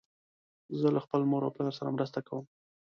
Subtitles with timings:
[0.79, 2.45] زه له خپل مور او پلار سره مرسته کوم.